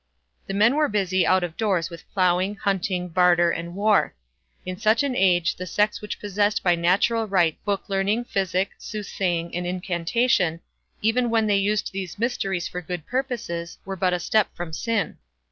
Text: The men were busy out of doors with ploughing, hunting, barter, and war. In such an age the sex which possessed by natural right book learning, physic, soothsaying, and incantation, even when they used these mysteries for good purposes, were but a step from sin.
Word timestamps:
The 0.47 0.55
men 0.55 0.73
were 0.77 0.89
busy 0.89 1.27
out 1.27 1.43
of 1.43 1.55
doors 1.55 1.91
with 1.91 2.11
ploughing, 2.11 2.55
hunting, 2.55 3.07
barter, 3.07 3.51
and 3.51 3.75
war. 3.75 4.15
In 4.65 4.75
such 4.75 5.03
an 5.03 5.15
age 5.15 5.55
the 5.57 5.67
sex 5.67 6.01
which 6.01 6.19
possessed 6.19 6.63
by 6.63 6.73
natural 6.73 7.27
right 7.27 7.63
book 7.65 7.87
learning, 7.87 8.23
physic, 8.23 8.71
soothsaying, 8.79 9.55
and 9.55 9.67
incantation, 9.67 10.61
even 11.03 11.29
when 11.29 11.45
they 11.45 11.55
used 11.57 11.91
these 11.91 12.17
mysteries 12.17 12.67
for 12.67 12.81
good 12.81 13.05
purposes, 13.05 13.77
were 13.85 13.95
but 13.95 14.11
a 14.11 14.19
step 14.19 14.49
from 14.55 14.73
sin. 14.73 15.19